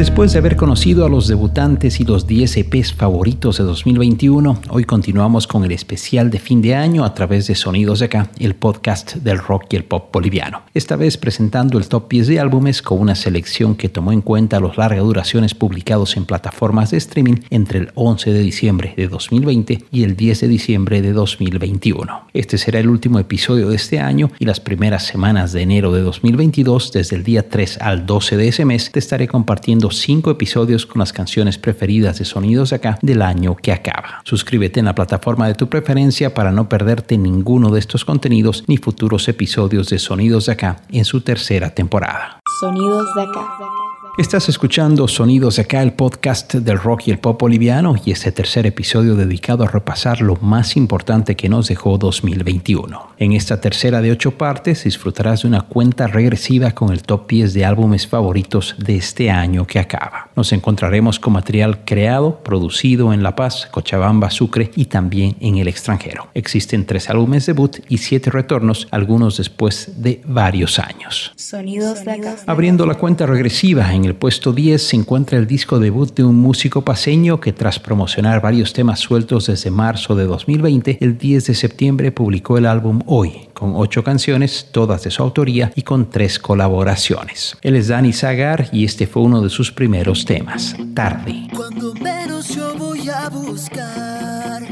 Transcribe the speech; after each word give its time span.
Después 0.00 0.32
de 0.32 0.38
haber 0.38 0.56
conocido 0.56 1.04
a 1.04 1.10
los 1.10 1.28
debutantes 1.28 2.00
y 2.00 2.04
los 2.04 2.26
10 2.26 2.56
EPs 2.56 2.94
favoritos 2.94 3.58
de 3.58 3.64
2021, 3.64 4.62
hoy 4.70 4.84
continuamos 4.84 5.46
con 5.46 5.62
el 5.62 5.72
especial 5.72 6.30
de 6.30 6.38
fin 6.38 6.62
de 6.62 6.74
año 6.74 7.04
a 7.04 7.12
través 7.12 7.48
de 7.48 7.54
Sonidos 7.54 7.98
de 7.98 8.06
Acá, 8.06 8.30
el 8.38 8.54
podcast 8.54 9.16
del 9.16 9.36
rock 9.36 9.66
y 9.74 9.76
el 9.76 9.84
pop 9.84 10.08
boliviano. 10.10 10.62
Esta 10.72 10.96
vez 10.96 11.18
presentando 11.18 11.76
el 11.76 11.86
top 11.86 12.08
10 12.08 12.28
de 12.28 12.40
álbumes 12.40 12.80
con 12.80 12.98
una 12.98 13.14
selección 13.14 13.74
que 13.74 13.90
tomó 13.90 14.10
en 14.12 14.22
cuenta 14.22 14.58
los 14.58 14.78
largas 14.78 15.04
duraciones 15.04 15.52
publicados 15.52 16.16
en 16.16 16.24
plataformas 16.24 16.92
de 16.92 16.96
streaming 16.96 17.42
entre 17.50 17.80
el 17.80 17.90
11 17.94 18.32
de 18.32 18.40
diciembre 18.40 18.94
de 18.96 19.06
2020 19.06 19.84
y 19.92 20.04
el 20.04 20.16
10 20.16 20.40
de 20.40 20.48
diciembre 20.48 21.02
de 21.02 21.12
2021. 21.12 22.22
Este 22.32 22.56
será 22.56 22.80
el 22.80 22.88
último 22.88 23.18
episodio 23.18 23.68
de 23.68 23.76
este 23.76 24.00
año 24.00 24.30
y 24.38 24.46
las 24.46 24.60
primeras 24.60 25.04
semanas 25.04 25.52
de 25.52 25.60
enero 25.60 25.92
de 25.92 26.00
2022, 26.00 26.90
desde 26.90 27.16
el 27.16 27.22
día 27.22 27.50
3 27.50 27.82
al 27.82 28.06
12 28.06 28.38
de 28.38 28.48
ese 28.48 28.64
mes, 28.64 28.90
te 28.90 28.98
estaré 28.98 29.28
compartiendo 29.28 29.89
cinco 29.94 30.30
episodios 30.30 30.86
con 30.86 31.00
las 31.00 31.12
canciones 31.12 31.58
preferidas 31.58 32.18
de 32.18 32.24
Sonidos 32.24 32.70
de 32.70 32.76
Acá 32.76 32.98
del 33.02 33.22
año 33.22 33.56
que 33.56 33.72
acaba. 33.72 34.22
Suscríbete 34.24 34.80
en 34.80 34.86
la 34.86 34.94
plataforma 34.94 35.46
de 35.46 35.54
tu 35.54 35.68
preferencia 35.68 36.34
para 36.34 36.52
no 36.52 36.68
perderte 36.68 37.18
ninguno 37.18 37.70
de 37.70 37.80
estos 37.80 38.04
contenidos 38.04 38.64
ni 38.66 38.76
futuros 38.76 39.28
episodios 39.28 39.88
de 39.88 39.98
Sonidos 39.98 40.46
de 40.46 40.52
Acá 40.52 40.82
en 40.90 41.04
su 41.04 41.20
tercera 41.20 41.70
temporada. 41.70 42.40
Sonidos 42.60 43.06
de 43.14 43.22
Acá. 43.22 43.79
Estás 44.20 44.50
escuchando 44.50 45.08
Sonidos 45.08 45.56
de 45.56 45.62
acá, 45.62 45.82
el 45.82 45.94
podcast 45.94 46.52
del 46.52 46.78
rock 46.78 47.04
y 47.06 47.10
el 47.10 47.18
pop 47.18 47.40
boliviano 47.40 47.94
y 48.04 48.10
este 48.10 48.30
tercer 48.30 48.66
episodio 48.66 49.16
dedicado 49.16 49.64
a 49.64 49.66
repasar 49.66 50.20
lo 50.20 50.36
más 50.36 50.76
importante 50.76 51.36
que 51.36 51.48
nos 51.48 51.68
dejó 51.68 51.96
2021. 51.96 53.12
En 53.16 53.32
esta 53.32 53.62
tercera 53.62 54.02
de 54.02 54.10
ocho 54.10 54.32
partes 54.32 54.84
disfrutarás 54.84 55.40
de 55.40 55.48
una 55.48 55.62
cuenta 55.62 56.06
regresiva 56.06 56.72
con 56.72 56.92
el 56.92 57.02
top 57.02 57.30
10 57.30 57.54
de 57.54 57.64
álbumes 57.64 58.06
favoritos 58.06 58.74
de 58.76 58.96
este 58.96 59.30
año 59.30 59.66
que 59.66 59.78
acaba. 59.78 60.28
Nos 60.36 60.52
encontraremos 60.52 61.18
con 61.18 61.32
material 61.32 61.86
creado, 61.86 62.44
producido 62.44 63.14
en 63.14 63.22
La 63.22 63.34
Paz, 63.34 63.68
Cochabamba, 63.70 64.30
Sucre 64.30 64.70
y 64.76 64.84
también 64.84 65.36
en 65.40 65.56
el 65.56 65.66
extranjero. 65.66 66.28
Existen 66.34 66.84
tres 66.84 67.08
álbumes 67.08 67.46
debut 67.46 67.78
y 67.88 67.96
siete 67.96 68.30
retornos, 68.30 68.86
algunos 68.90 69.38
después 69.38 70.02
de 70.02 70.20
varios 70.26 70.78
años. 70.78 71.32
Sonidos 71.36 72.04
de 72.04 72.10
acá. 72.10 72.36
Abriendo 72.46 72.84
la 72.84 72.96
cuenta 72.96 73.24
regresiva 73.24 73.94
en 73.94 74.04
el 74.04 74.09
puesto 74.14 74.52
10 74.52 74.82
se 74.82 74.96
encuentra 74.96 75.38
el 75.38 75.46
disco 75.46 75.78
debut 75.78 76.14
de 76.14 76.24
un 76.24 76.36
músico 76.36 76.82
paseño 76.82 77.40
que 77.40 77.52
tras 77.52 77.78
promocionar 77.78 78.40
varios 78.40 78.72
temas 78.72 79.00
sueltos 79.00 79.46
desde 79.46 79.70
marzo 79.70 80.14
de 80.14 80.24
2020, 80.24 80.98
el 81.00 81.18
10 81.18 81.46
de 81.46 81.54
septiembre 81.54 82.12
publicó 82.12 82.58
el 82.58 82.66
álbum 82.66 83.00
Hoy, 83.06 83.48
con 83.54 83.72
ocho 83.76 84.02
canciones, 84.04 84.68
todas 84.72 85.04
de 85.04 85.10
su 85.10 85.22
autoría 85.22 85.72
y 85.74 85.82
con 85.82 86.10
tres 86.10 86.38
colaboraciones. 86.38 87.56
Él 87.62 87.76
es 87.76 87.88
Dani 87.88 88.12
Zagar 88.12 88.68
y 88.72 88.84
este 88.84 89.06
fue 89.06 89.22
uno 89.22 89.40
de 89.42 89.50
sus 89.50 89.70
primeros 89.72 90.24
temas, 90.24 90.76
Tarde. 90.94 91.48
Cuando 91.54 91.94
menos 91.94 92.54
yo 92.54 92.74
voy 92.76 93.08
a 93.08 93.28
buscar, 93.28 94.62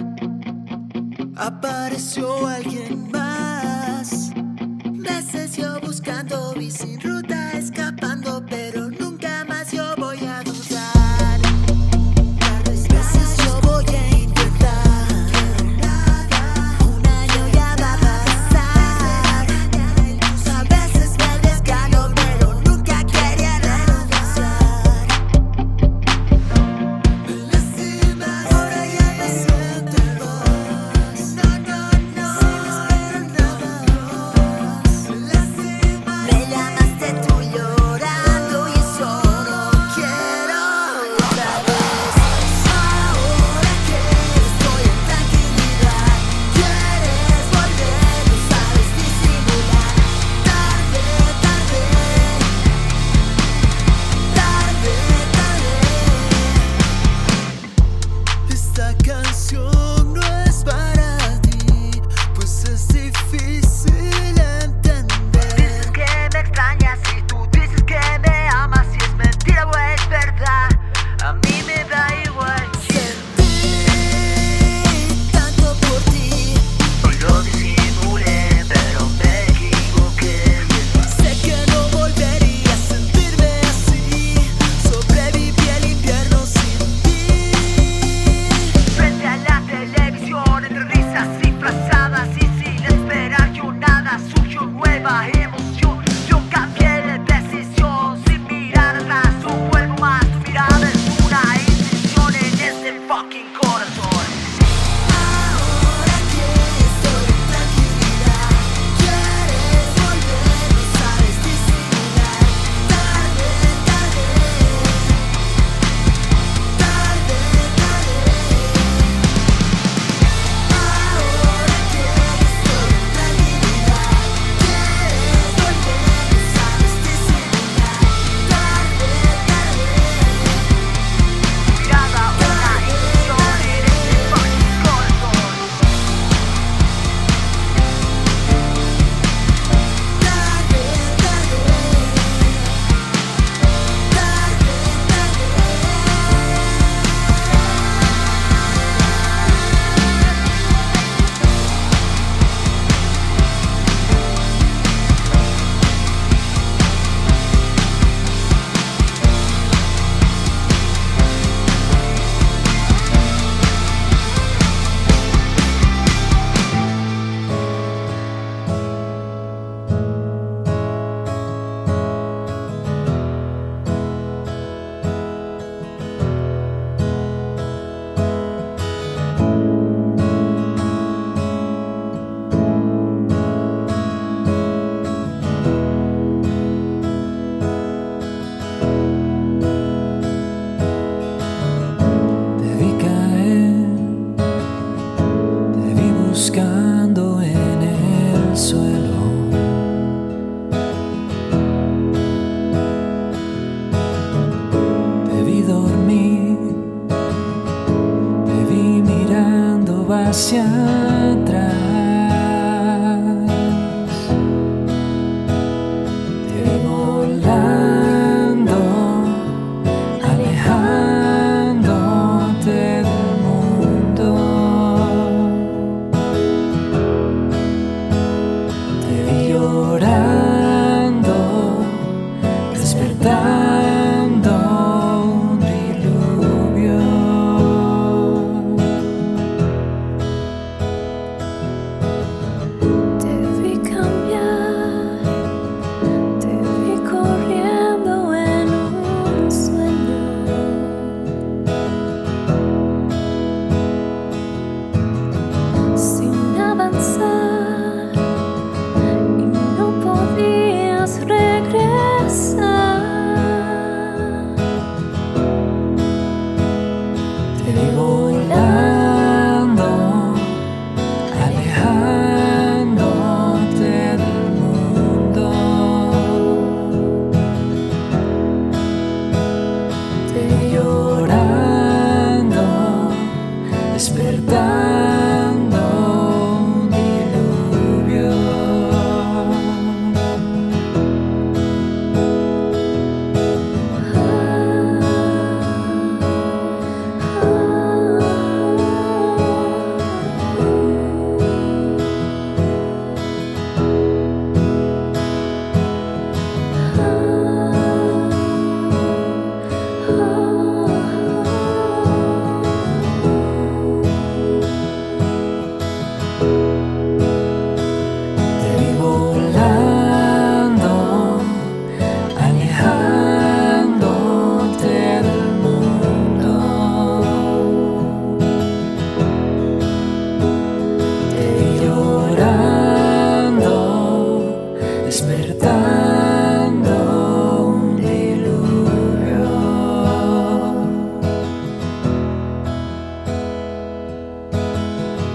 apareció 1.36 2.46
alguien 2.46 3.10
más. 3.10 4.32
Meses 4.92 5.56
yo 5.56 5.80
buscando 5.80 6.47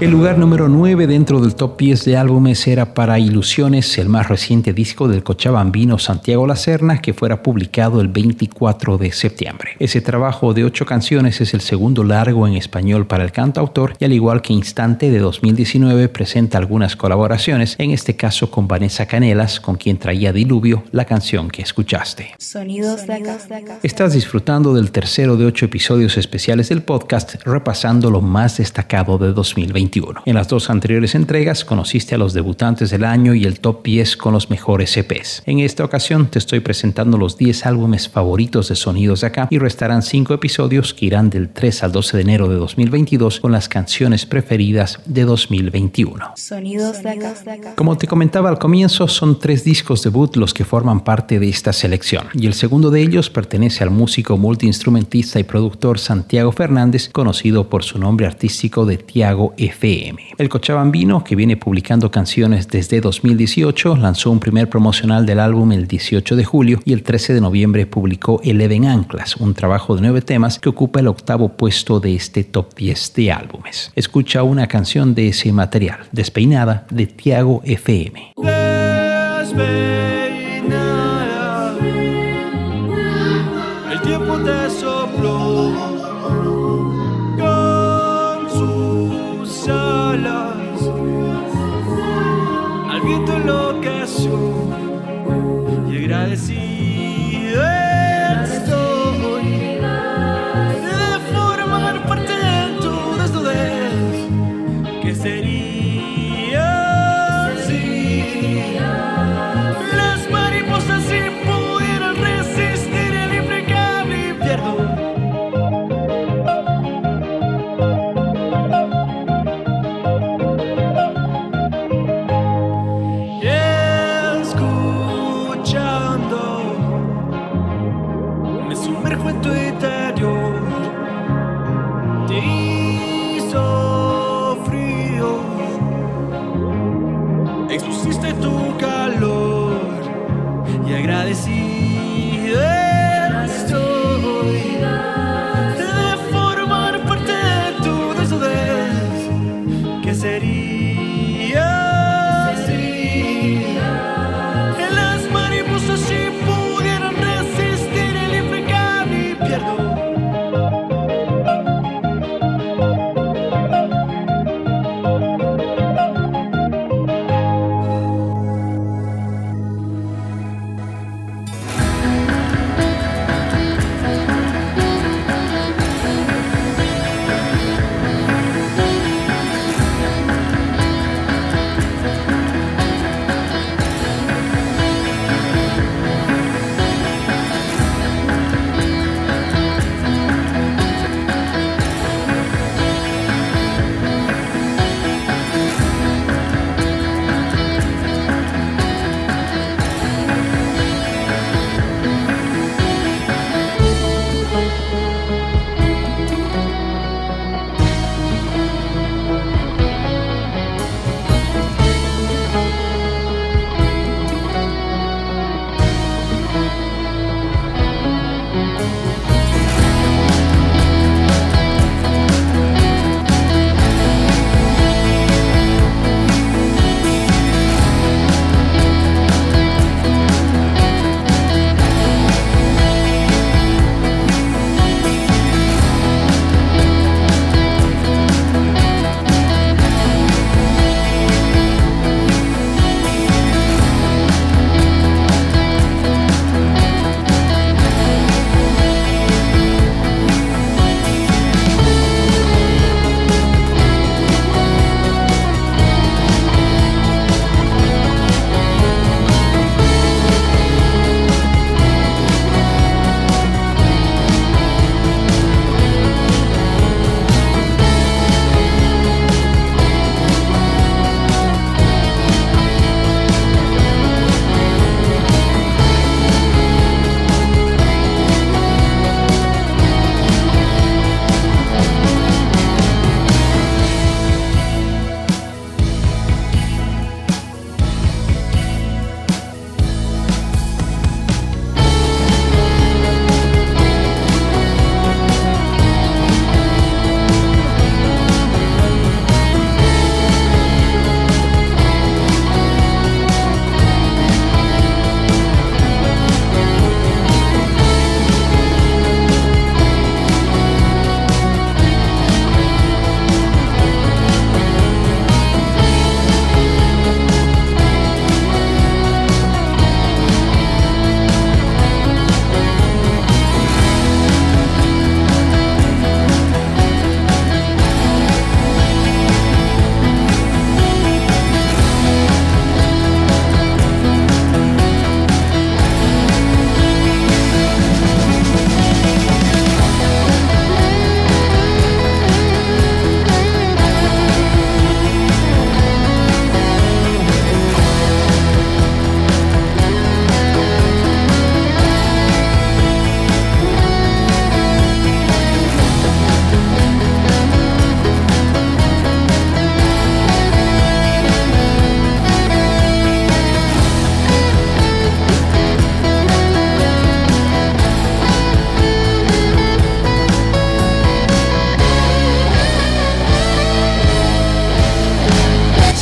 El 0.04 0.12
lugar 0.12 0.38
número 0.38 0.68
9 0.68 1.08
dentro 1.08 1.40
del 1.40 1.56
top 1.56 1.80
10 1.80 2.04
de 2.04 2.18
álbumes 2.18 2.68
era 2.68 2.94
para 2.94 3.20
Ilusiones, 3.20 3.98
el 3.98 4.10
más 4.10 4.28
reciente 4.28 4.74
disco 4.74 5.08
del 5.08 5.24
cochabambino 5.24 5.98
Santiago 5.98 6.46
Lacerna, 6.46 7.02
que 7.02 7.14
fuera 7.14 7.42
publicado 7.42 8.02
el 8.02 8.10
24 8.10 8.98
de 8.98 9.14
septiembre. 9.14 9.78
Ese 9.80 10.02
trabajo 10.02 10.54
de 10.54 10.66
ocho 10.66 10.86
canciones 10.86 11.40
es 11.40 11.54
el 11.54 11.62
segundo 11.62 12.04
largo 12.04 12.46
en 12.46 12.56
español 12.56 13.08
para 13.08 13.24
el 13.24 13.32
cantautor 13.32 13.94
y 13.98 14.04
al 14.04 14.12
igual 14.12 14.42
que 14.42 14.52
Instante 14.52 15.10
de 15.10 15.20
2019 15.20 16.10
presenta 16.10 16.58
algunas 16.58 16.98
colaboraciones, 16.98 17.78
en 17.80 17.92
este 17.92 18.18
caso 18.18 18.52
con 18.52 18.68
Vanessa 18.68 19.06
Canelas, 19.06 19.62
con 19.62 19.78
quien 19.78 20.00
traía 20.00 20.34
Diluvio 20.34 20.84
la 20.92 21.06
canción 21.06 21.50
que 21.50 21.62
escuchaste. 21.62 22.36
Sonidos 22.40 23.08
de 23.08 23.14
acá. 23.14 23.38
Estás 23.84 24.12
disfrutando 24.12 24.74
del 24.74 24.92
tercero 24.92 25.38
de 25.38 25.46
ocho 25.46 25.64
episodios 25.64 26.18
especiales 26.18 26.68
del 26.68 26.82
podcast, 26.82 27.36
repasando 27.46 28.12
lo 28.12 28.20
más 28.20 28.58
destacado 28.58 29.18
de 29.18 29.32
2021. 30.02 30.24
En 30.26 30.36
las 30.36 30.48
dos 30.48 30.70
anteriores 30.70 31.16
entregas 31.16 31.66
conociste 31.66 32.16
a 32.16 32.18
los 32.18 32.34
debutantes 32.34 32.90
del 32.90 33.04
año 33.04 33.34
y 33.34 33.46
el 33.46 33.60
top 33.60 33.84
10 33.84 34.18
con 34.18 34.34
los 34.34 34.50
mejores 34.50 34.96
EPs. 34.98 35.44
En 35.46 35.60
esta 35.60 35.84
ocasión 35.84 36.28
te 36.28 36.40
estoy 36.40 36.60
presentando 36.60 37.18
los 37.18 37.38
10 37.38 37.66
álbumes 37.66 38.10
favoritos 38.10 38.70
de 38.70 38.76
Sonidos 38.76 39.22
de 39.22 39.28
Acá 39.28 39.48
y 39.50 39.60
restarán 39.60 40.02
5 40.02 40.34
episodios 40.34 40.94
que 40.94 41.06
irán 41.06 41.30
del 41.30 41.50
3 41.50 41.84
al 41.84 41.92
12 41.92 42.18
de 42.18 42.24
enero 42.24 42.48
de 42.48 42.56
2022 42.56 43.40
con 43.40 43.52
las 43.52 43.70
canciones 43.70 44.26
preferidas 44.26 45.00
de 45.06 45.24
2021. 45.24 46.34
Sonidos 46.36 47.04
de 47.04 47.10
acá. 47.10 47.34
Como 47.76 47.98
te 47.98 48.08
comentaba 48.08 48.50
al 48.50 48.60
comienzo, 48.60 49.08
son 49.08 49.40
tres 49.40 49.64
discos 49.64 50.04
debut 50.04 50.36
los 50.36 50.54
que 50.54 50.66
forman 50.66 51.04
parte 51.04 51.40
de 51.40 51.50
esta 51.50 51.74
selección, 51.74 52.28
y 52.34 52.48
el 52.48 52.54
segundo 52.54 52.92
de 52.92 53.02
ellos 53.02 53.30
pertenece 53.30 53.84
al 53.84 53.92
músico 53.92 54.38
multiinstrumentista 54.38 55.40
y 55.40 55.44
productor 55.44 56.00
Santiago 56.00 56.52
Fernández, 56.52 57.10
conocido 57.10 57.70
por 57.70 57.84
su 57.84 58.00
nombre 58.00 58.26
artístico 58.26 58.86
de 58.86 58.98
Tiago 58.98 59.54
El 60.38 60.48
cochabambino, 60.48 61.26
que 61.26 61.36
viene 61.36 61.58
publicando 61.58 62.10
canciones 62.10 62.70
desde 62.70 63.02
2018, 63.02 63.98
lanzó 63.98 64.32
un 64.32 64.40
primer 64.40 64.70
promocional 64.70 65.26
del 65.26 65.42
álbum 65.42 65.74
el 65.74 65.88
18 65.88 66.38
de 66.38 66.46
julio 66.46 66.80
y 66.86 66.94
el 66.94 67.04
13 67.04 67.34
de 67.34 67.42
noviembre 67.42 67.86
publicó 67.86 68.40
Eleven 68.46 68.86
Anclas, 68.86 69.36
un 69.36 69.54
trabajo 69.54 69.96
de 69.96 70.02
nueve 70.02 70.22
temas 70.22 70.58
que 70.58 70.70
ocupa 70.70 71.02
el 71.02 71.08
octavo 71.08 71.50
puesto 71.50 72.00
de 72.00 72.16
este 72.16 72.46
top 72.46 72.74
10 72.76 73.14
de 73.16 73.32
álbumes. 73.34 73.92
Escucha 73.94 74.44
una 74.44 74.68
canción 74.68 75.16
de 75.16 75.28
ese 75.28 75.52
material, 75.52 76.00
Despeinada, 76.14 76.88
de 76.90 77.08
Tiago 77.08 77.62
FM. 77.66 78.34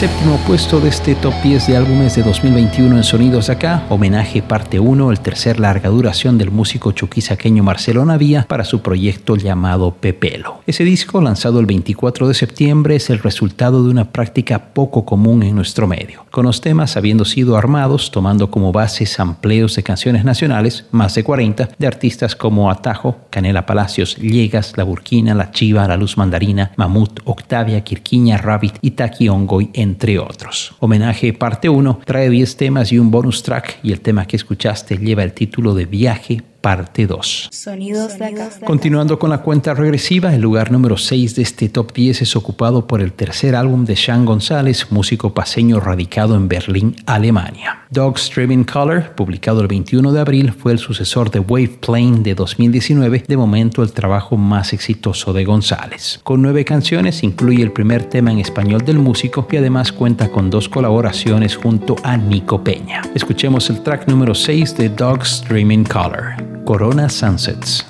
séptimo 0.02 0.40
puesto 0.48 0.80
de 0.80 0.90
este 0.90 1.14
top 1.14 1.32
10 1.44 1.68
de 1.68 1.78
álbumes 1.78 2.16
de 2.16 2.24
2021 2.24 2.98
en 2.98 3.04
Sonidos 3.04 3.46
de 3.46 3.54
Acá, 3.54 3.84
homenaje 3.88 4.42
parte 4.42 4.80
1, 4.80 5.12
el 5.12 5.20
tercer 5.20 5.60
larga 5.60 5.90
duración 5.90 6.40
del 6.40 6.50
músico 6.50 6.92
chuquisaqueño 6.92 7.62
Marcelo 7.62 8.04
Navía 8.04 8.48
para 8.50 8.66
su 8.66 8.82
proyecto 8.82 9.36
llamado 9.36 9.94
Pepelo. 9.94 10.62
Ese 10.66 10.84
disco, 10.86 11.22
lanzado 11.22 11.60
el 11.60 11.68
24 11.68 12.28
de 12.28 12.34
septiembre, 12.34 12.96
es 12.96 13.12
el 13.12 13.20
resultado 13.20 13.84
de 13.84 13.92
una 13.92 14.12
práctica 14.12 14.74
poco 14.74 15.06
común 15.06 15.44
en 15.44 15.54
nuestro 15.54 15.86
medio, 15.86 16.26
con 16.32 16.48
los 16.48 16.62
temas 16.62 16.98
habiendo 16.98 17.24
sido 17.24 17.56
armados 17.56 18.10
tomando 18.10 18.50
como 18.50 18.72
base 18.72 19.06
sampleos 19.06 19.76
de 19.76 19.84
canciones 19.84 20.26
nacionales, 20.26 20.86
más 20.90 21.14
de 21.14 21.24
40, 21.24 21.70
de 21.78 21.86
artistas 21.86 22.36
como 22.36 22.72
Atajo, 22.72 23.18
Canela 23.30 23.68
Palacios, 23.68 24.16
Llegas, 24.16 24.74
La 24.78 24.84
Burkina, 24.84 25.36
La 25.36 25.52
Chiva, 25.52 25.88
La 25.88 25.96
Luz 25.96 26.18
Mandarina, 26.18 26.72
Mamut, 26.76 27.20
Octavia, 27.26 27.84
Quirquiña, 27.84 28.40
Rabbit, 28.40 28.80
Itaki 28.82 29.30
Ongoy, 29.30 29.70
en 29.76 29.91
entre 29.92 30.20
otros. 30.20 30.74
Homenaje 30.80 31.34
parte 31.34 31.68
1 31.68 32.00
trae 32.06 32.30
10 32.30 32.56
temas 32.56 32.92
y 32.92 32.98
un 32.98 33.12
bonus 33.12 33.44
track 33.44 33.80
y 33.84 33.92
el 33.92 34.00
tema 34.00 34.26
que 34.26 34.38
escuchaste 34.38 34.98
lleva 34.98 35.24
el 35.24 35.34
título 35.34 35.74
de 35.74 35.86
Viaje 35.86 36.44
parte 36.62 37.08
2. 37.08 37.50
Sonidos 37.52 38.18
de 38.18 38.26
acá. 38.26 38.50
Continuando 38.66 39.20
con 39.20 39.30
la 39.30 39.40
cuenta 39.40 39.74
regresiva, 39.74 40.34
el 40.34 40.42
lugar 40.42 40.72
número 40.72 40.98
6 40.98 41.36
de 41.36 41.42
este 41.42 41.70
top 41.70 41.92
10 41.94 42.22
es 42.22 42.36
ocupado 42.36 42.88
por 42.88 43.02
el 43.02 43.14
tercer 43.14 43.56
álbum 43.56 43.86
de 43.86 43.96
Sean 43.96 44.26
González, 44.26 44.88
músico 44.92 45.34
paseño 45.34 45.80
radicado 45.80 46.36
en 46.36 46.48
Berlín, 46.48 46.96
Alemania. 47.06 47.80
Dog 47.90 48.18
Streaming 48.18 48.64
Color, 48.64 49.16
publicado 49.16 49.60
el 49.60 49.68
21 49.68 50.14
de 50.14 50.22
abril, 50.22 50.54
fue 50.54 50.72
el 50.72 50.80
sucesor 50.80 51.30
de 51.30 51.40
Wave 51.40 51.80
Plane 51.82 52.20
de 52.22 52.36
2019, 52.36 53.26
de 53.28 53.36
momento 53.36 53.84
el 53.84 53.92
trabajo 53.92 54.38
más 54.38 54.72
exitoso 54.72 55.34
de 55.34 55.44
González. 55.44 56.22
Con 56.24 56.42
nueve 56.42 56.64
canciones, 56.64 57.22
incluye 57.24 57.62
el 57.62 57.74
primer 57.74 58.06
tema 58.06 58.32
en 58.32 58.40
español 58.40 58.86
del 58.86 58.98
músico 58.98 59.46
y 59.52 59.58
además 59.58 59.92
cuenta 59.92 60.30
con 60.30 60.50
dos 60.50 60.70
colaboraciones 60.70 61.58
junto 61.58 61.98
a 62.04 62.16
Nico 62.16 62.64
Peña. 62.64 63.02
Escuchemos 63.14 63.70
el 63.70 63.82
track 63.82 64.08
número 64.08 64.36
6 64.36 64.78
de 64.78 64.90
Dog 64.90 65.24
Streaming 65.24 65.84
Color. 65.84 66.51
Corona 66.66 67.10
Sunsets. 67.10 67.84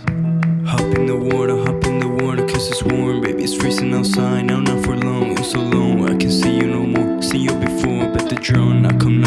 Hop 0.65 0.81
in 0.95 1.05
the 1.05 1.15
water, 1.15 1.57
hop 1.57 1.83
in 1.85 1.99
the 1.99 2.07
water, 2.07 2.45
cause 2.47 2.69
it's 2.69 2.83
warm, 2.83 3.21
baby, 3.21 3.43
it's 3.43 3.55
freezing 3.55 3.93
outside. 3.93 4.45
Now, 4.45 4.59
not 4.59 4.83
for 4.85 4.95
long, 4.95 5.41
so 5.43 5.59
long, 5.59 6.09
I 6.09 6.15
can 6.17 6.31
see 6.31 6.55
you 6.55 6.67
no 6.67 6.83
more. 6.83 7.21
See 7.21 7.39
you 7.39 7.53
before, 7.53 8.07
but 8.13 8.29
the 8.29 8.35
drone, 8.35 8.85
I 8.85 8.97
come. 8.97 9.21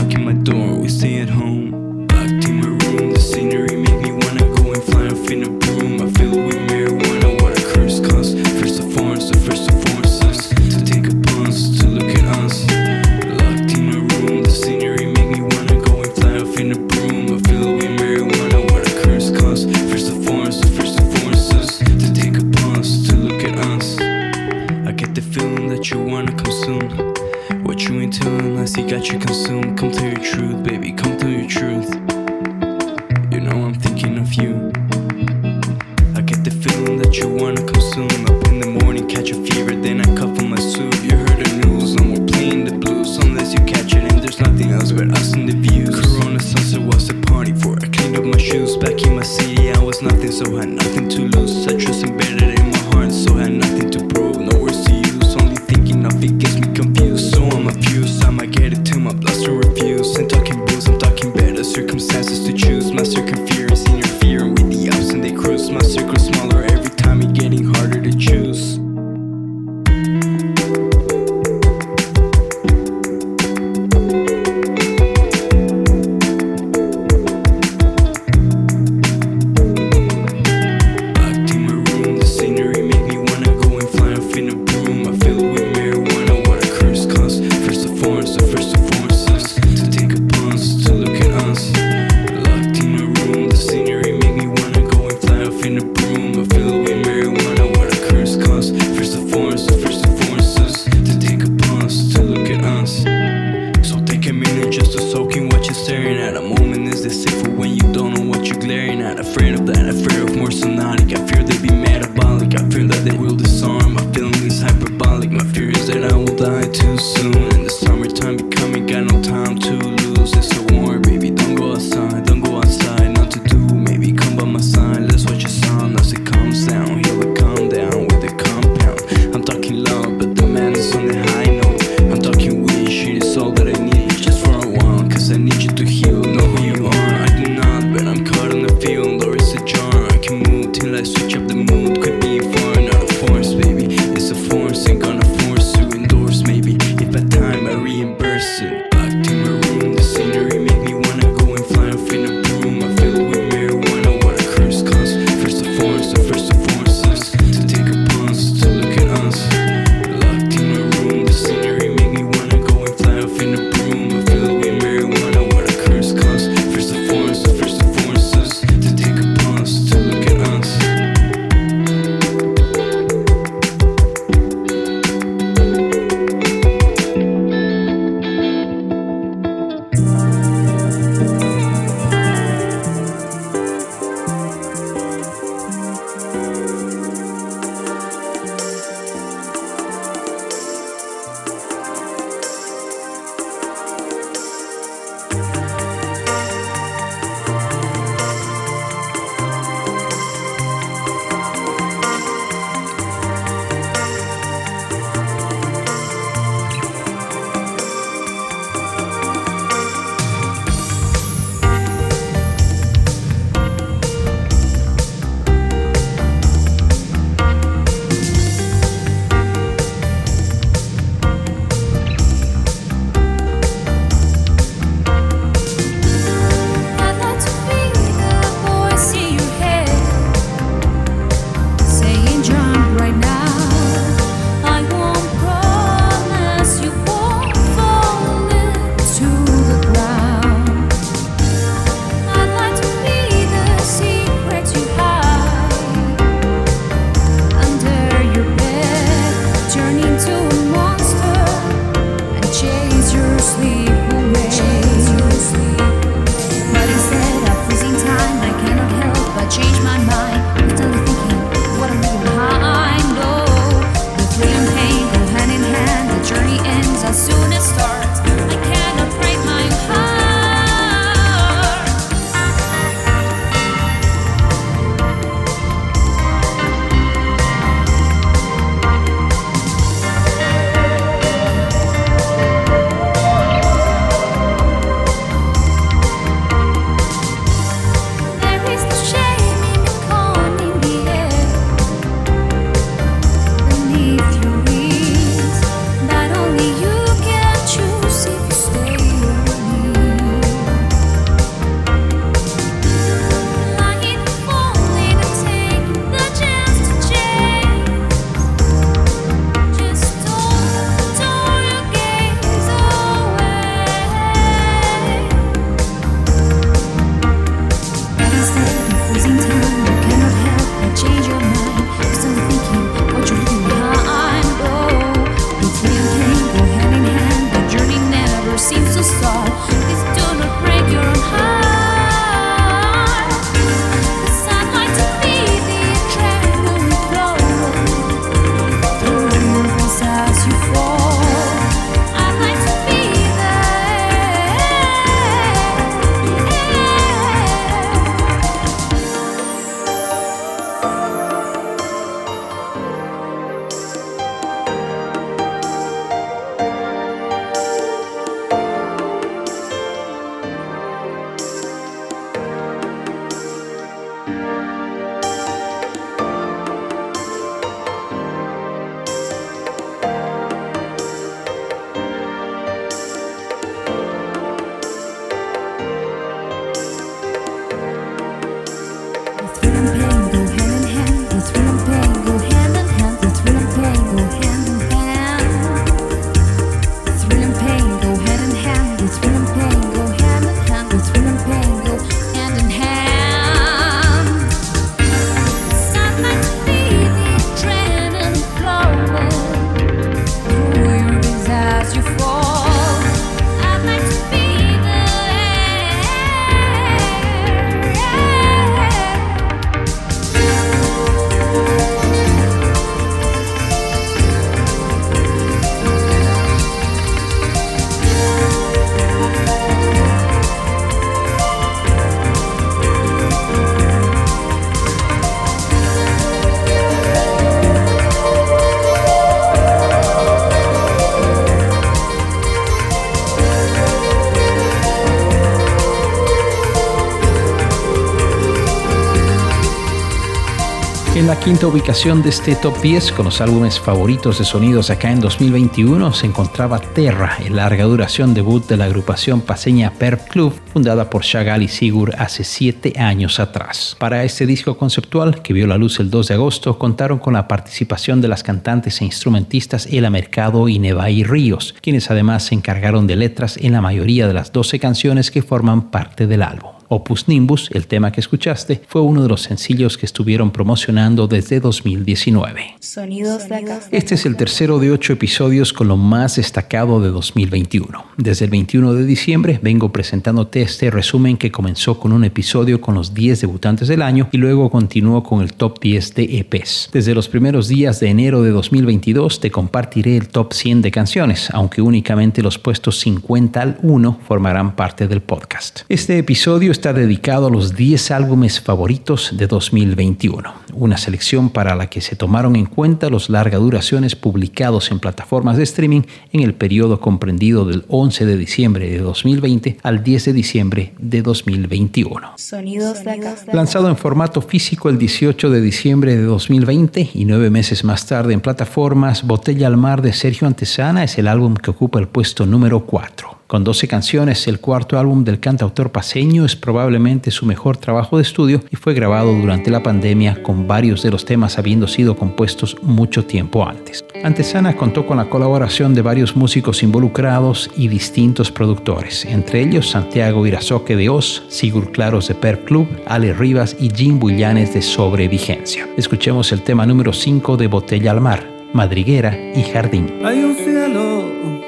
Quinta 441.45 441.67
ubicación 441.67 442.23
de 442.23 442.31
este 442.31 442.55
top 442.55 442.81
10 442.81 443.13
con 443.13 443.27
los 443.27 443.43
álbumes 443.43 443.79
favoritos 443.79 444.39
de 444.39 444.47
sonidos 444.47 444.89
acá 444.89 445.13
en 445.13 445.21
2021 445.21 446.15
se 446.15 446.27
encontraba 446.27 446.79
Terra, 446.79 447.37
el 447.45 447.57
larga 447.57 447.85
duración 447.85 448.33
debut 448.33 448.67
de 448.67 448.79
la 448.79 448.87
agrupación 448.87 449.43
paseña 449.43 449.93
Perp 449.93 450.27
Club, 450.29 450.55
fundada 450.73 451.11
por 451.11 451.23
Chagall 451.23 451.63
y 451.63 451.69
Sigur 451.69 452.15
hace 452.17 452.45
siete 452.45 452.95
años 452.99 453.41
atrás. 453.41 453.95
Para 453.99 454.25
este 454.25 454.47
disco 454.47 454.79
conceptual, 454.79 455.43
que 455.43 455.53
vio 455.53 455.67
la 455.67 455.77
luz 455.77 456.01
el 456.01 456.09
2 456.09 456.29
de 456.29 456.35
agosto, 456.35 456.79
contaron 456.79 457.19
con 457.19 457.35
la 457.35 457.47
participación 457.47 458.23
de 458.23 458.29
las 458.29 458.43
cantantes 458.43 459.03
e 459.03 459.05
instrumentistas 459.05 459.87
Ela 459.93 460.09
Mercado 460.09 460.67
y 460.71 460.79
Nevai 460.79 461.25
Ríos, 461.25 461.75
quienes 461.83 462.11
además 462.11 462.45
se 462.45 462.55
encargaron 462.55 463.07
de 463.07 463.17
letras 463.17 463.59
en 463.59 463.73
la 463.73 463.83
mayoría 463.83 464.27
de 464.27 464.33
las 464.33 464.51
12 464.51 464.81
canciones 464.81 465.31
que 465.31 465.43
forman 465.43 465.91
parte 465.91 466.27
del 466.27 466.43
álbum. 466.43 466.73
Opus 466.95 467.27
Nimbus, 467.27 467.71
el 467.73 467.89
tema 467.89 468.13
que 468.13 468.21
escuchaste, 468.21 468.81
fue 468.87 469.03
uno 469.03 469.25
de 469.25 469.29
los 469.29 469.43
sencillos 469.43 469.99
que 469.99 470.07
estuvieron 470.07 470.53
promocionando 470.53 471.27
desde 471.27 471.59
2019. 471.59 472.77
Sonidos 472.79 473.49
de 473.49 473.57
acá. 473.57 473.81
Este 473.91 474.15
es 474.15 474.25
el 474.27 474.37
tercero 474.37 474.79
de 474.79 474.93
ocho 474.93 475.13
episodios 475.13 475.73
con 475.73 475.89
lo 475.89 475.97
más 475.97 476.37
destacado 476.37 477.01
de 477.01 477.09
2021. 477.09 478.05
Desde 478.17 478.45
el 478.45 478.53
21 478.53 478.95
de 478.95 479.05
diciembre 479.05 479.59
vengo 479.61 479.91
presentándote 479.91 480.63
este 480.63 480.89
resumen 480.91 481.37
que 481.37 481.51
comenzó 481.51 481.99
con 481.99 482.13
un 482.13 482.23
episodio 482.23 482.81
con 482.81 482.95
los 482.95 483.13
10 483.13 483.41
debutantes 483.41 483.89
del 483.89 484.01
año 484.01 484.29
y 484.31 484.39
luego 484.39 484.71
continuó 484.71 485.25
con 485.25 485.43
el 485.43 485.55
top 485.55 485.81
10 485.81 486.15
de 486.15 486.39
EPs. 486.39 486.91
Desde 486.93 487.15
los 487.15 487.29
primeros 487.29 487.67
días 487.67 487.99
de 487.99 488.11
enero 488.11 488.43
de 488.43 488.51
2022 488.51 489.41
te 489.41 489.51
compartiré 489.51 490.17
el 490.17 490.29
top 490.29 490.53
100 490.53 490.83
de 490.83 490.91
canciones, 490.93 491.51
aunque 491.53 491.83
únicamente 491.83 492.41
los 492.41 492.59
puestos 492.59 493.01
50 493.01 493.61
al 493.61 493.79
1 493.83 494.21
formarán 494.27 494.77
parte 494.77 495.09
del 495.09 495.23
podcast. 495.23 495.81
Este 495.89 496.19
episodio 496.19 496.71
está 496.71 496.84
dedicado 496.93 497.47
a 497.47 497.51
los 497.51 497.75
10 497.75 498.11
álbumes 498.11 498.61
favoritos 498.61 499.37
de 499.37 499.47
2021, 499.47 500.53
una 500.75 500.99
selección 500.99 501.51
para 501.51 501.75
la 501.75 501.89
que 501.89 502.01
se 502.01 502.17
tomaron 502.17 502.57
en 502.57 502.67
cuenta 502.67 503.09
los 503.09 503.31
larga 503.31 503.59
duraciones 503.59 504.15
publicados 504.17 504.91
en 504.91 504.99
plataformas 504.99 505.57
de 505.57 505.63
streaming 505.63 506.03
en 506.33 506.43
el 506.43 506.55
periodo 506.55 507.01
comprendido 507.01 507.65
del 507.65 507.85
11 507.89 508.27
de 508.27 508.37
diciembre 508.37 508.91
de 508.91 508.99
2020 508.99 509.79
al 509.83 510.05
10 510.05 510.25
de 510.27 510.33
diciembre 510.33 510.93
de 510.99 511.23
2021. 511.23 512.33
Sonidos 512.37 513.05
de 513.05 513.11
acá. 513.13 513.35
Lanzado 513.53 513.89
en 513.89 513.97
formato 513.97 514.43
físico 514.43 514.89
el 514.89 514.99
18 514.99 515.51
de 515.51 515.61
diciembre 515.61 516.17
de 516.17 516.23
2020 516.23 517.11
y 517.15 517.25
nueve 517.25 517.51
meses 517.51 517.85
más 517.85 518.07
tarde 518.07 518.35
en 518.35 518.41
plataformas, 518.41 519.27
Botella 519.27 519.67
al 519.69 519.77
Mar 519.77 520.03
de 520.03 520.13
Sergio 520.13 520.47
Antesana 520.47 521.05
es 521.05 521.17
el 521.19 521.29
álbum 521.29 521.55
que 521.55 521.71
ocupa 521.71 521.99
el 521.99 522.09
puesto 522.09 522.47
número 522.47 522.85
4. 522.85 523.34
Con 523.55 523.63
12 523.63 523.87
canciones, 523.87 524.49
el 524.49 524.59
cuarto 524.59 524.99
álbum 524.99 525.23
del 525.23 525.39
cantautor 525.39 525.93
paseño 525.93 526.45
es 526.45 526.57
probablemente 526.57 527.31
su 527.31 527.47
mejor 527.47 527.77
trabajo 527.77 528.17
de 528.17 528.25
estudio 528.25 528.61
y 528.73 528.75
fue 528.75 528.95
grabado 528.95 529.33
durante 529.33 529.71
la 529.71 529.81
pandemia 529.81 530.43
con 530.43 530.67
varios 530.67 531.05
de 531.05 531.13
los 531.13 531.25
temas 531.25 531.57
habiendo 531.57 531.87
sido 531.87 532.17
compuestos 532.17 532.77
mucho 532.83 533.27
tiempo 533.27 533.65
antes. 533.65 534.05
Antesana 534.25 534.75
contó 534.75 535.07
con 535.07 535.19
la 535.19 535.31
colaboración 535.31 535.95
de 535.95 536.03
varios 536.03 536.35
músicos 536.35 536.83
involucrados 536.83 537.71
y 537.77 537.87
distintos 537.87 538.51
productores, 538.51 539.25
entre 539.25 539.63
ellos 539.63 539.89
Santiago 539.89 540.45
Irazoque 540.45 540.97
de 540.97 541.09
Oz, 541.09 541.45
Sigur 541.49 541.93
Claros 541.93 542.27
de 542.27 542.35
Per 542.35 542.65
Club, 542.65 542.89
Ale 543.07 543.35
Rivas 543.35 543.77
y 543.79 543.89
Jim 543.89 544.19
Bullanes 544.19 544.75
de 544.75 544.83
Sobrevigencia. 544.83 545.89
Escuchemos 545.97 546.51
el 546.51 546.63
tema 546.63 546.87
número 546.87 547.13
5 547.13 547.57
de 547.57 547.69
Botella 547.69 548.11
al 548.11 548.21
Mar, 548.21 548.51
Madriguera 548.73 549.39
y 549.55 549.63
Jardín. 549.63 550.13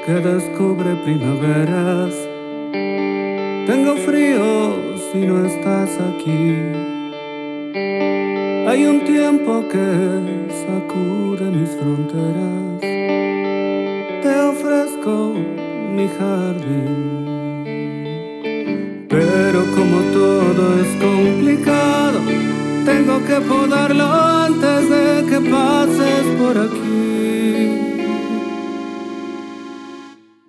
Que 0.07 0.21
descubre 0.21 0.95
primaveras. 1.03 2.13
Tengo 2.71 3.97
frío 4.05 4.73
si 5.11 5.25
no 5.27 5.45
estás 5.45 5.89
aquí. 5.99 6.55
Hay 8.69 8.85
un 8.85 9.01
tiempo 9.03 9.65
que 9.67 9.87
sacude 10.63 11.51
mis 11.51 11.71
fronteras. 11.71 12.79
Te 14.23 14.33
ofrezco 14.51 15.33
mi 15.93 16.07
jardín. 16.17 17.65
Pero 19.09 19.59
como 19.75 19.97
todo 20.13 20.63
es 20.83 20.91
complicado, 21.03 22.19
tengo 22.85 23.15
que 23.25 23.41
podarlo 23.41 24.05
antes 24.05 24.89
de 24.89 25.25
que 25.29 25.39
pases 25.51 26.25
por 26.39 26.57
aquí. 26.57 27.46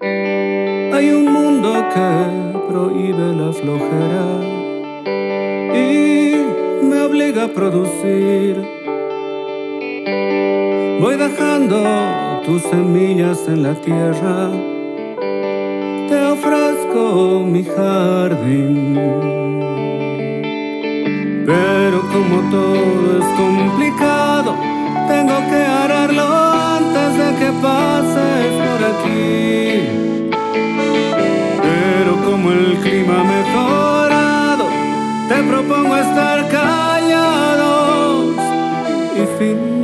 Hay 0.00 1.10
un 1.10 1.32
mundo 1.32 1.72
que 1.92 2.58
prohíbe 2.68 3.34
la 3.34 3.52
flojera 3.52 4.26
y 5.74 6.84
me 6.84 7.02
obliga 7.02 7.44
a 7.44 7.48
producir. 7.48 8.64
Voy 11.00 11.16
dejando 11.16 11.82
tus 12.44 12.62
semillas 12.62 13.48
en 13.48 13.64
la 13.64 13.74
tierra. 13.74 14.50
Te 16.08 16.26
ofrezco 16.26 17.42
mi 17.44 17.64
jardín. 17.64 18.94
Pero 21.44 22.02
como 22.12 22.50
todo 22.50 23.18
es 23.18 23.24
complicado, 23.36 24.54
tengo 25.08 25.38
que 25.50 25.56
ararlo 25.56 26.47
que 27.38 27.50
pases 27.62 28.52
por 28.66 28.80
aquí. 28.92 29.88
Pero 31.62 32.12
como 32.24 32.50
el 32.52 32.76
clima 32.82 33.20
ha 33.20 33.24
mejorado, 33.24 34.64
te 35.28 35.42
propongo 35.44 35.96
estar 35.96 36.48
callados 36.48 38.34
y 39.16 39.38
fingir. 39.38 39.77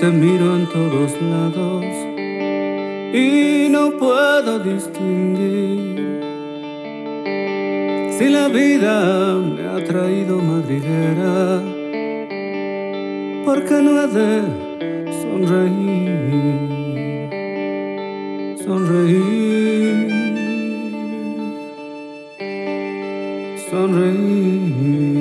Te 0.00 0.10
miro 0.10 0.54
en 0.54 0.66
todos 0.66 1.20
lados 1.20 1.84
y 3.12 3.68
no 3.68 3.90
puedo 3.98 4.60
distinguir 4.60 6.20
si 8.16 8.28
la 8.28 8.46
vida 8.46 9.34
me 9.34 9.66
ha 9.66 9.84
traído 9.84 10.38
madriguera 10.40 11.60
porque 13.44 13.82
no 13.82 14.02
he 14.02 14.06
de 14.06 14.42
sonreír, 15.20 16.60
sonreír, 18.64 20.12
sonreír 23.68 25.17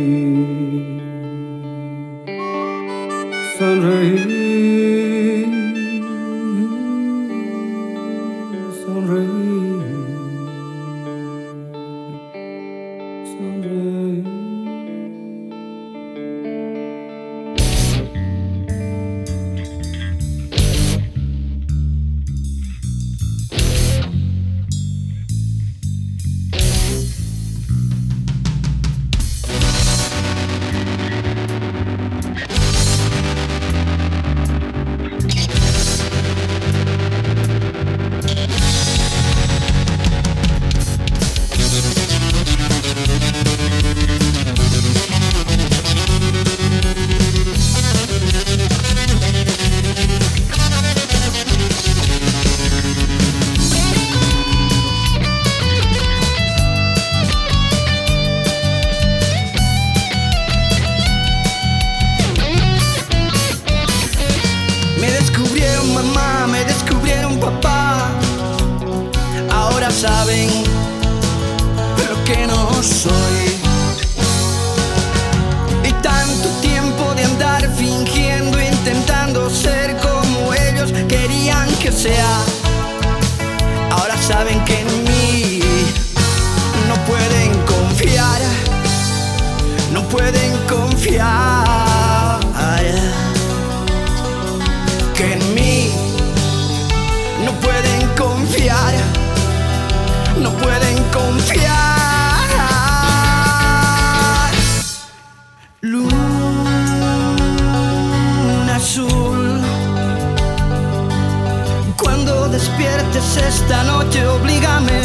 esta 113.37 113.83
noche, 113.83 114.25
oblígame 114.27 115.01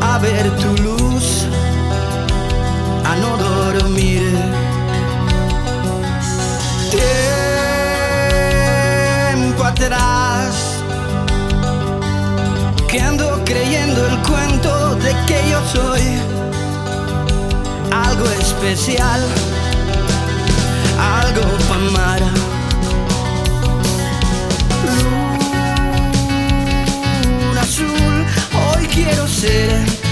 a 0.00 0.18
ver 0.18 0.50
tu 0.56 0.82
luz, 0.82 1.46
a 3.04 3.16
no 3.16 3.36
dormir. 3.36 4.22
tiempo 9.30 9.64
atrás 9.64 10.54
que 12.88 13.00
ando 13.00 13.42
creyendo 13.44 14.06
el 14.06 14.18
cuento 14.22 14.94
de 14.96 15.10
que 15.26 15.38
yo 15.50 15.60
soy 15.72 16.02
algo 17.92 18.26
especial, 18.40 19.20
algo 20.98 21.42
para. 21.68 22.37
Quiero 29.40 30.07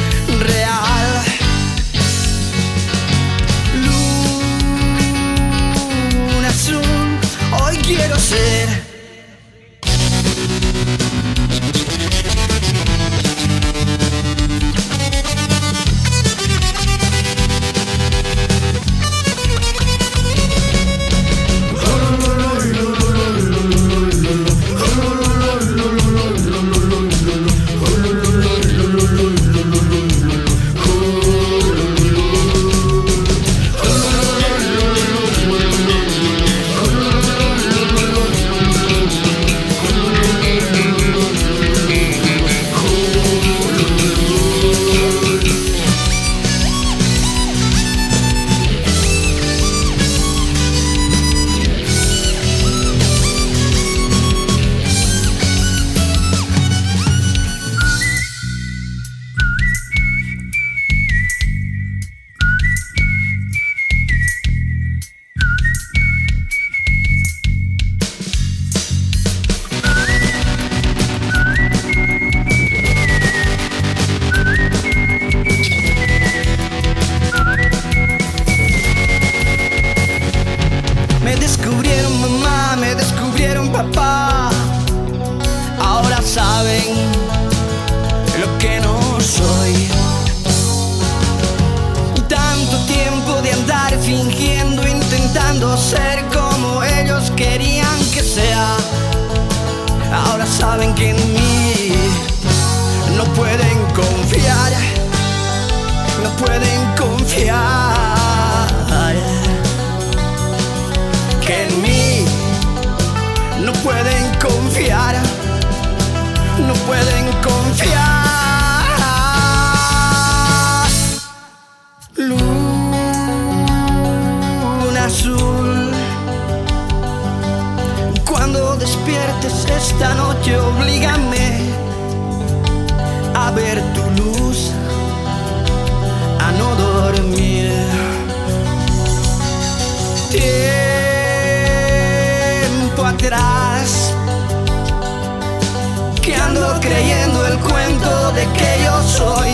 cuento 147.77 148.33
de 148.33 148.45
que 148.59 148.71
yo 148.85 148.95
soy 149.03 149.53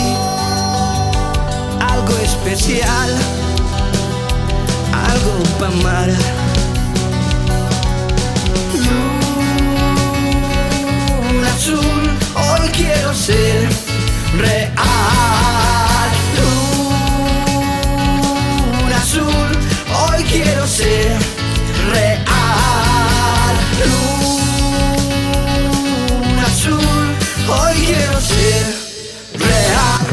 algo 1.93 2.13
especial, 2.23 3.09
algo 5.09 5.33
para 5.59 5.73
amar. 5.73 6.09
Luna 11.25 11.49
azul, 11.57 12.03
hoy 12.45 12.65
quiero 12.69 13.13
ser 13.13 13.67
real. 14.37 14.71
Luna 18.79 18.97
azul, 19.05 19.49
hoy 20.01 20.19
quiero 20.31 20.63
ser 20.65 21.11
real. 21.91 23.53
Luna 23.83 25.03
azul, 26.53 27.05
hoy 27.49 27.75
quiero. 27.85 28.12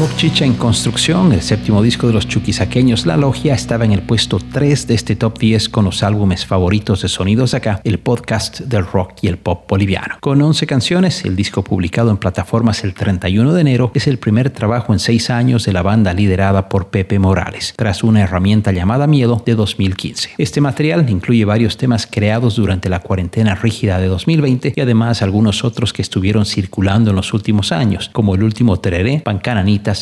Rock 0.01 0.15
Chicha 0.15 0.45
en 0.45 0.55
Construcción, 0.55 1.31
el 1.31 1.43
séptimo 1.43 1.83
disco 1.83 2.07
de 2.07 2.13
los 2.13 2.27
chuquisaqueños 2.27 3.05
La 3.05 3.17
Logia, 3.17 3.53
estaba 3.53 3.85
en 3.85 3.91
el 3.91 4.01
puesto 4.01 4.39
3 4.39 4.87
de 4.87 4.95
este 4.95 5.15
top 5.15 5.37
10 5.37 5.69
con 5.69 5.85
los 5.85 6.01
álbumes 6.01 6.43
favoritos 6.43 7.03
de 7.03 7.07
Sonidos 7.07 7.53
Acá, 7.53 7.81
el 7.83 7.99
podcast 7.99 8.61
del 8.61 8.87
rock 8.87 9.13
y 9.21 9.27
el 9.27 9.37
pop 9.37 9.69
boliviano. 9.69 10.15
Con 10.19 10.41
11 10.41 10.65
canciones, 10.65 11.23
el 11.23 11.35
disco 11.35 11.63
publicado 11.63 12.09
en 12.09 12.17
plataformas 12.17 12.83
el 12.83 12.95
31 12.95 13.53
de 13.53 13.61
enero 13.61 13.91
es 13.93 14.07
el 14.07 14.17
primer 14.17 14.49
trabajo 14.49 14.91
en 14.91 14.97
6 14.97 15.29
años 15.29 15.65
de 15.65 15.73
la 15.73 15.83
banda 15.83 16.15
liderada 16.15 16.67
por 16.67 16.87
Pepe 16.87 17.19
Morales, 17.19 17.75
tras 17.77 18.03
una 18.03 18.21
herramienta 18.21 18.71
llamada 18.71 19.05
Miedo 19.05 19.43
de 19.45 19.53
2015. 19.53 20.31
Este 20.39 20.61
material 20.61 21.07
incluye 21.11 21.45
varios 21.45 21.77
temas 21.77 22.07
creados 22.07 22.55
durante 22.55 22.89
la 22.89 23.01
cuarentena 23.01 23.53
rígida 23.53 23.99
de 23.99 24.07
2020 24.07 24.73
y 24.75 24.81
además 24.81 25.21
algunos 25.21 25.63
otros 25.63 25.93
que 25.93 26.01
estuvieron 26.01 26.47
circulando 26.47 27.11
en 27.11 27.17
los 27.17 27.35
últimos 27.35 27.71
años, 27.71 28.09
como 28.11 28.33
el 28.33 28.41
último 28.41 28.79
Tereré, 28.79 29.21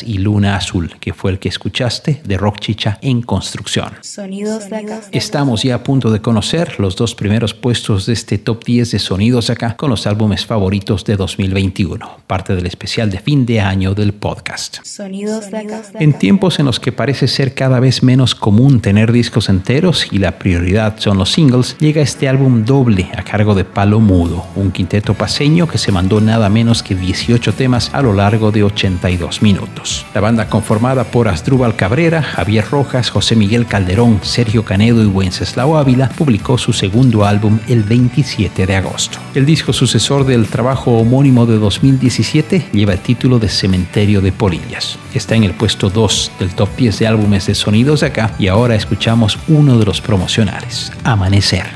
Y 0.02 0.18
Luna 0.18 0.56
Azul, 0.56 0.94
que 1.00 1.12
fue 1.12 1.32
el 1.32 1.38
que 1.38 1.48
escuchaste 1.48 2.22
de 2.24 2.36
Rock 2.36 2.60
Chicha 2.60 2.98
en 3.02 3.22
Construcción. 3.22 3.92
Sonidos 4.02 4.70
de 4.70 4.76
acá. 4.76 5.00
Estamos 5.12 5.62
ya 5.62 5.74
a 5.74 5.82
punto 5.82 6.10
de 6.10 6.20
conocer 6.20 6.78
los 6.78 6.96
dos 6.96 7.14
primeros 7.14 7.54
puestos 7.54 8.06
de 8.06 8.12
este 8.12 8.38
top 8.38 8.64
10 8.64 8.92
de 8.92 8.98
sonidos 8.98 9.50
acá 9.50 9.76
con 9.76 9.90
los 9.90 10.06
álbumes 10.06 10.46
favoritos 10.46 11.04
de 11.04 11.16
2021, 11.16 12.20
parte 12.26 12.54
del 12.54 12.66
especial 12.66 13.10
de 13.10 13.18
fin 13.18 13.44
de 13.46 13.60
año 13.60 13.94
del 13.94 14.12
podcast. 14.12 14.78
Sonidos 14.84 15.50
de 15.50 15.58
acá. 15.58 15.82
En 15.98 16.12
tiempos 16.12 16.58
en 16.58 16.66
los 16.66 16.78
que 16.78 16.92
parece 16.92 17.26
ser 17.28 17.54
cada 17.54 17.80
vez 17.80 18.02
menos 18.02 18.34
común 18.34 18.80
tener 18.80 19.12
discos 19.12 19.48
enteros 19.48 20.06
y 20.12 20.18
la 20.18 20.38
prioridad 20.38 20.98
son 20.98 21.18
los 21.18 21.32
singles, 21.32 21.76
llega 21.78 22.02
este 22.02 22.28
álbum 22.28 22.64
doble 22.64 23.10
a 23.16 23.22
cargo 23.22 23.54
de 23.54 23.64
Palo 23.64 24.00
Mudo, 24.00 24.46
un 24.54 24.70
quinteto 24.70 25.14
paseño 25.14 25.66
que 25.66 25.78
se 25.78 25.92
mandó 25.92 26.20
nada 26.20 26.48
menos 26.48 26.82
que 26.82 26.94
18 26.94 27.54
temas 27.54 27.90
a 27.92 28.02
lo 28.02 28.12
largo 28.12 28.52
de 28.52 28.62
82 28.62 29.42
minutos. 29.42 29.79
La 30.14 30.20
banda 30.20 30.48
conformada 30.48 31.04
por 31.04 31.28
Asdrúbal 31.28 31.76
Cabrera, 31.76 32.22
Javier 32.22 32.64
Rojas, 32.70 33.10
José 33.10 33.36
Miguel 33.36 33.66
Calderón, 33.66 34.20
Sergio 34.22 34.64
Canedo 34.64 35.02
y 35.02 35.06
Wenceslao 35.06 35.76
Ávila 35.76 36.08
publicó 36.10 36.58
su 36.58 36.72
segundo 36.72 37.24
álbum 37.24 37.58
el 37.68 37.82
27 37.82 38.66
de 38.66 38.76
agosto. 38.76 39.18
El 39.34 39.46
disco 39.46 39.72
sucesor 39.72 40.24
del 40.24 40.48
trabajo 40.48 40.98
homónimo 40.98 41.46
de 41.46 41.58
2017 41.58 42.68
lleva 42.72 42.92
el 42.92 43.00
título 43.00 43.38
de 43.38 43.48
Cementerio 43.48 44.20
de 44.20 44.32
Polillas. 44.32 44.98
Está 45.14 45.34
en 45.34 45.44
el 45.44 45.54
puesto 45.54 45.90
2 45.90 46.32
del 46.38 46.50
top 46.50 46.68
10 46.76 46.98
de 46.98 47.06
álbumes 47.06 47.46
de 47.46 47.54
sonidos 47.54 48.00
de 48.00 48.08
acá 48.08 48.32
y 48.38 48.48
ahora 48.48 48.74
escuchamos 48.74 49.38
uno 49.48 49.78
de 49.78 49.84
los 49.84 50.00
promocionales, 50.00 50.92
Amanecer. 51.04 51.66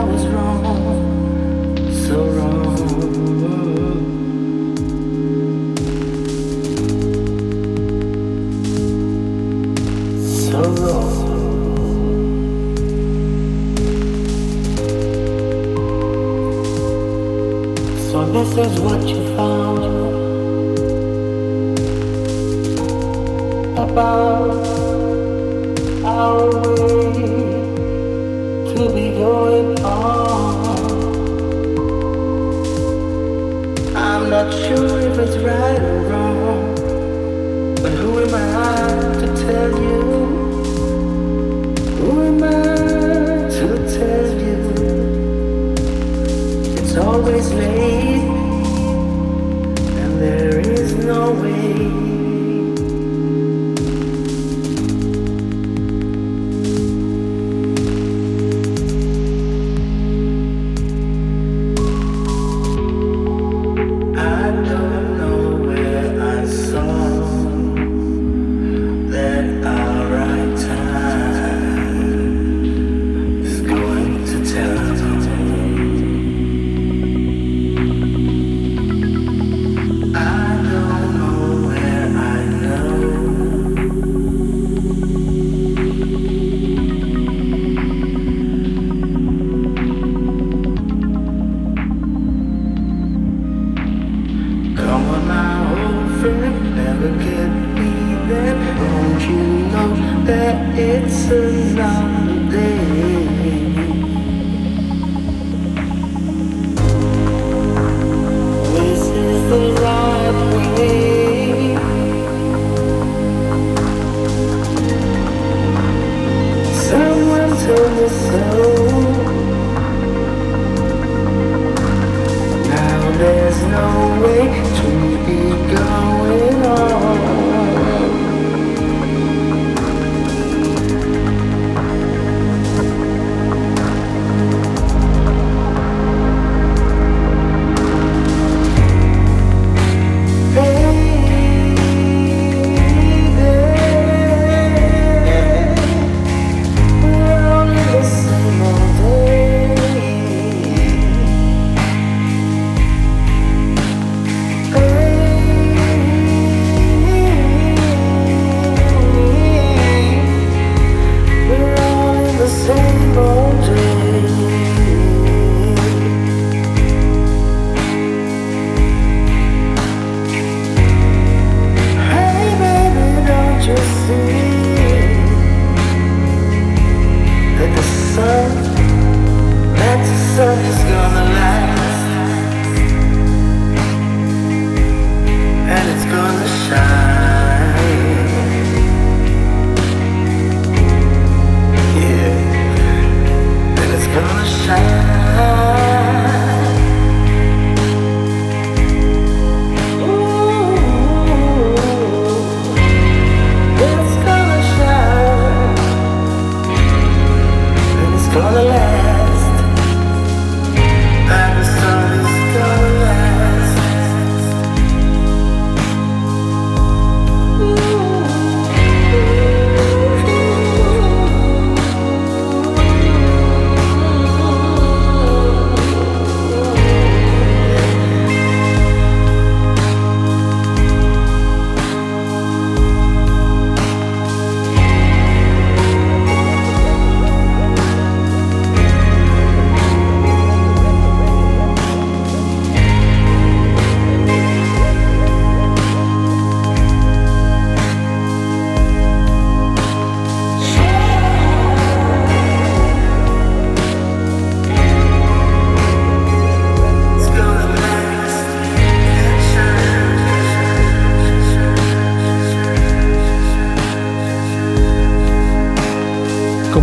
I 0.00 0.04
was 0.04 0.29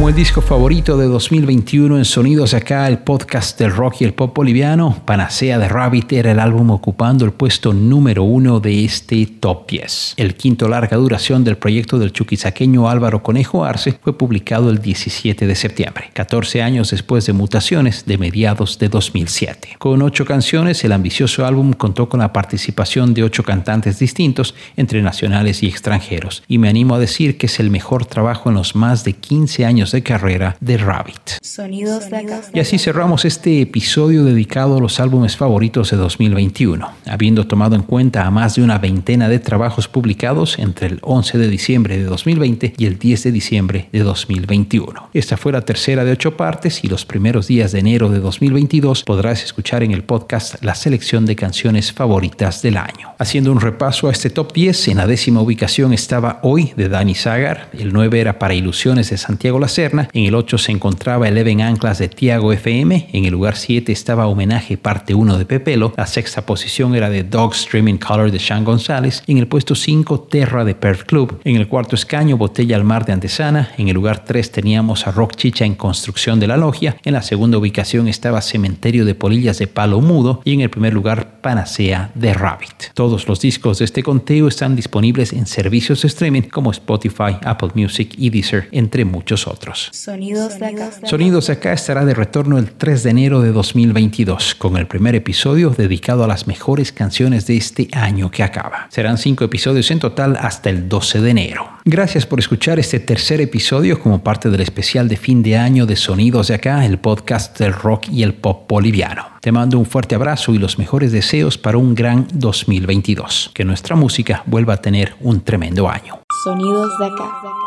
El 0.07 0.15
disco 0.15 0.41
favorito 0.41 0.95
de 0.95 1.05
2021 1.05 1.97
en 1.97 2.05
Sonidos 2.05 2.53
Acá, 2.53 2.87
el 2.87 2.99
podcast 2.99 3.59
del 3.59 3.75
rock 3.75 3.95
y 3.99 4.05
el 4.05 4.13
pop 4.13 4.33
boliviano, 4.33 5.01
Panacea 5.03 5.59
de 5.59 5.67
Rabbit 5.67 6.13
era 6.13 6.31
el 6.31 6.39
álbum 6.39 6.71
ocupando 6.71 7.25
el 7.25 7.33
puesto 7.33 7.73
número 7.73 8.23
uno 8.23 8.61
de 8.61 8.85
este 8.85 9.25
top 9.25 9.69
10. 9.69 10.13
El 10.15 10.35
quinto 10.35 10.69
larga 10.69 10.95
duración 10.95 11.43
del 11.43 11.57
proyecto 11.57 11.99
del 11.99 12.13
chuquisaqueño 12.13 12.89
Álvaro 12.89 13.21
Conejo 13.21 13.65
Arce 13.65 13.99
fue 14.01 14.17
publicado 14.17 14.69
el 14.69 14.79
17 14.79 15.45
de 15.45 15.55
septiembre, 15.55 16.09
14 16.13 16.61
años 16.61 16.91
después 16.91 17.25
de 17.25 17.33
Mutaciones 17.33 18.05
de 18.05 18.17
mediados 18.17 18.79
de 18.79 18.87
2007. 18.87 19.75
Con 19.77 20.01
ocho 20.01 20.23
canciones, 20.23 20.85
el 20.85 20.93
ambicioso 20.93 21.45
álbum 21.45 21.73
contó 21.73 22.07
con 22.07 22.21
la 22.21 22.31
participación 22.31 23.13
de 23.13 23.23
ocho 23.23 23.43
cantantes 23.43 23.99
distintos, 23.99 24.55
entre 24.77 25.01
nacionales 25.01 25.63
y 25.63 25.67
extranjeros, 25.67 26.43
y 26.47 26.59
me 26.59 26.69
animo 26.69 26.95
a 26.95 26.99
decir 26.99 27.37
que 27.37 27.47
es 27.47 27.59
el 27.59 27.69
mejor 27.69 28.05
trabajo 28.05 28.47
en 28.47 28.55
los 28.55 28.73
más 28.73 29.03
de 29.03 29.11
15 29.11 29.65
años 29.65 29.91
de 29.91 29.96
carrera 30.03 30.55
de 30.59 30.77
Rabbit. 30.77 31.37
Sonidos 31.41 32.09
de 32.09 32.17
acá. 32.17 32.41
Y 32.53 32.59
así 32.59 32.77
cerramos 32.77 33.25
este 33.25 33.61
episodio 33.61 34.23
dedicado 34.23 34.77
a 34.77 34.79
los 34.79 34.99
álbumes 34.99 35.37
favoritos 35.37 35.91
de 35.91 35.97
2021, 35.97 36.89
habiendo 37.05 37.47
tomado 37.47 37.75
en 37.75 37.83
cuenta 37.83 38.25
a 38.25 38.31
más 38.31 38.55
de 38.55 38.63
una 38.63 38.77
veintena 38.77 39.29
de 39.29 39.39
trabajos 39.39 39.87
publicados 39.87 40.59
entre 40.59 40.87
el 40.87 40.99
11 41.01 41.37
de 41.37 41.47
diciembre 41.47 41.97
de 41.97 42.03
2020 42.05 42.73
y 42.77 42.85
el 42.85 42.97
10 42.99 43.23
de 43.23 43.31
diciembre 43.31 43.89
de 43.91 43.99
2021. 43.99 45.09
Esta 45.13 45.37
fue 45.37 45.51
la 45.51 45.61
tercera 45.61 46.05
de 46.05 46.11
ocho 46.11 46.37
partes 46.37 46.83
y 46.83 46.87
los 46.87 47.05
primeros 47.05 47.47
días 47.47 47.71
de 47.71 47.79
enero 47.79 48.09
de 48.09 48.19
2022 48.19 49.03
podrás 49.03 49.43
escuchar 49.43 49.83
en 49.83 49.91
el 49.91 50.03
podcast 50.03 50.63
la 50.63 50.75
selección 50.75 51.25
de 51.25 51.35
canciones 51.35 51.91
favoritas 51.91 52.61
del 52.61 52.77
año. 52.77 53.13
Haciendo 53.17 53.51
un 53.51 53.61
repaso 53.61 54.07
a 54.07 54.11
este 54.11 54.29
top 54.29 54.53
10, 54.53 54.89
en 54.89 54.97
la 54.97 55.07
décima 55.07 55.41
ubicación 55.41 55.93
estaba 55.93 56.39
Hoy 56.43 56.73
de 56.75 56.89
Dani 56.89 57.15
Zagar, 57.15 57.69
el 57.73 57.93
9 57.93 58.19
era 58.19 58.39
Para 58.39 58.53
Ilusiones 58.53 59.09
de 59.09 59.17
Santiago 59.17 59.59
La 59.59 59.67
En 60.13 60.25
el 60.25 60.35
8 60.35 60.57
se 60.57 60.71
encontraba 60.71 61.27
Eleven 61.27 61.61
Anclas 61.61 61.99
de 61.99 62.09
Tiago 62.09 62.51
FM, 62.51 63.09
en 63.13 63.25
el 63.25 63.31
lugar 63.31 63.55
7 63.55 63.91
estaba 63.91 64.27
Homenaje 64.27 64.77
Parte 64.77 65.13
1 65.13 65.37
de 65.37 65.45
Pepelo, 65.45 65.93
la 65.95 66.07
sexta 66.07 66.45
posición 66.45 66.95
era 66.95 67.09
de 67.09 67.23
Dog 67.23 67.53
Streaming 67.53 67.97
Color 67.97 68.31
de 68.31 68.39
Sean 68.39 68.63
González, 68.63 69.23
en 69.27 69.37
el 69.37 69.47
puesto 69.47 69.75
5 69.75 70.21
Terra 70.21 70.65
de 70.65 70.75
Perth 70.75 71.03
Club, 71.03 71.39
en 71.43 71.55
el 71.55 71.67
cuarto 71.67 71.95
escaño 71.95 72.37
Botella 72.37 72.75
al 72.75 72.83
Mar 72.83 73.05
de 73.05 73.13
Antesana, 73.13 73.71
en 73.77 73.87
el 73.87 73.95
lugar 73.95 74.23
3 74.25 74.51
teníamos 74.51 75.07
a 75.07 75.11
Rock 75.11 75.35
Chicha 75.35 75.65
en 75.65 75.75
Construcción 75.75 76.39
de 76.39 76.47
la 76.47 76.57
Logia, 76.57 76.97
en 77.03 77.13
la 77.13 77.21
segunda 77.21 77.57
ubicación 77.57 78.07
estaba 78.07 78.41
Cementerio 78.41 79.05
de 79.05 79.15
Polillas 79.15 79.59
de 79.59 79.67
Palo 79.67 80.01
Mudo. 80.01 80.41
Y 80.43 80.53
en 80.53 80.61
el 80.61 80.69
primer 80.69 80.93
lugar 80.93 81.41
Panacea 81.41 82.11
de 82.15 82.33
Rabbit. 82.33 82.91
Todos 82.93 83.27
los 83.27 83.39
discos 83.39 83.79
de 83.79 83.85
este 83.85 84.03
conteo 84.03 84.47
están 84.47 84.75
disponibles 84.75 85.33
en 85.33 85.45
servicios 85.45 86.01
de 86.01 86.07
streaming 86.07 86.43
como 86.43 86.71
Spotify, 86.71 87.37
Apple 87.43 87.69
Music 87.75 88.13
y 88.17 88.29
Deezer, 88.29 88.67
entre 88.71 89.05
muchos 89.05 89.47
otros. 89.47 89.76
Sonidos 89.91 90.59
de 90.59 90.65
acá. 90.65 90.91
Sonidos 91.03 91.47
de 91.47 91.53
acá 91.53 91.73
estará 91.73 92.05
de 92.05 92.13
retorno 92.13 92.57
el 92.57 92.71
3 92.71 93.03
de 93.03 93.09
enero 93.09 93.41
de 93.41 93.51
2022 93.51 94.55
con 94.55 94.77
el 94.77 94.87
primer 94.87 95.15
episodio 95.15 95.69
dedicado 95.69 96.23
a 96.23 96.27
las 96.27 96.47
mejores 96.47 96.91
canciones 96.91 97.47
de 97.47 97.57
este 97.57 97.87
año 97.93 98.31
que 98.31 98.43
acaba. 98.43 98.87
Serán 98.89 99.17
cinco 99.17 99.43
episodios 99.43 99.89
en 99.91 99.99
total 99.99 100.37
hasta 100.39 100.69
el 100.69 100.89
12 100.89 101.21
de 101.21 101.29
enero. 101.29 101.69
Gracias 101.85 102.25
por 102.25 102.39
escuchar 102.39 102.79
este 102.79 102.99
tercer 102.99 103.39
episodio 103.39 103.99
como 103.99 104.23
parte 104.23 104.49
del 104.49 104.61
especial 104.61 105.07
de 105.07 105.17
fin 105.17 105.41
de 105.41 105.57
año 105.57 105.85
de 105.85 105.95
Sonidos 105.95 106.47
de 106.47 106.55
acá, 106.55 106.85
el 106.85 106.99
podcast 106.99 107.57
del 107.59 107.73
rock 107.73 108.09
y 108.09 108.23
el 108.23 108.33
pop 108.33 108.67
boliviano. 108.67 109.25
Te 109.41 109.51
mando 109.51 109.79
un 109.79 109.85
fuerte 109.85 110.15
abrazo 110.15 110.53
y 110.53 110.57
los 110.57 110.77
mejores 110.77 111.11
deseos 111.11 111.57
para 111.57 111.77
un 111.77 111.95
gran 111.95 112.27
2022. 112.33 113.51
Que 113.53 113.63
nuestra 113.63 113.95
música 113.95 114.43
vuelva 114.45 114.73
a 114.73 114.81
tener 114.81 115.15
un 115.21 115.41
tremendo 115.41 115.89
año. 115.89 116.19
Sonidos 116.43 116.97
de 116.99 117.05
acá. 117.05 117.66